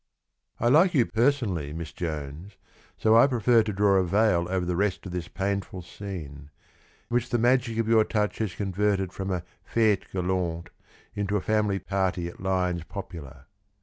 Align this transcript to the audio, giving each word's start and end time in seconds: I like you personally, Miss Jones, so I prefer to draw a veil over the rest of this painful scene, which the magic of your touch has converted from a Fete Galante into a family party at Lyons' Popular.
I 0.59 0.67
like 0.67 0.95
you 0.95 1.05
personally, 1.05 1.73
Miss 1.73 1.91
Jones, 1.91 2.57
so 2.97 3.15
I 3.15 3.27
prefer 3.27 3.61
to 3.61 3.71
draw 3.71 3.97
a 3.97 4.03
veil 4.03 4.47
over 4.49 4.65
the 4.65 4.75
rest 4.75 5.05
of 5.05 5.11
this 5.11 5.27
painful 5.27 5.83
scene, 5.83 6.49
which 7.09 7.29
the 7.29 7.37
magic 7.37 7.77
of 7.77 7.87
your 7.87 8.03
touch 8.03 8.39
has 8.39 8.55
converted 8.55 9.13
from 9.13 9.29
a 9.29 9.43
Fete 9.63 10.07
Galante 10.11 10.71
into 11.13 11.37
a 11.37 11.39
family 11.41 11.77
party 11.77 12.27
at 12.27 12.39
Lyons' 12.41 12.83
Popular. 12.85 13.45